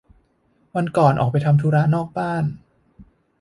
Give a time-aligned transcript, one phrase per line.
[0.75, 2.43] วันก่อนออกไปทำธุระนอกบ้าน